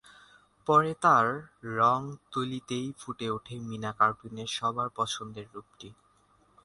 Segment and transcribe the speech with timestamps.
[0.65, 1.27] পরে, তার
[1.63, 5.89] রং-তুলিতেই ফুটে ওঠে মীনা কার্টুনের সবার পছন্দের রূপটি।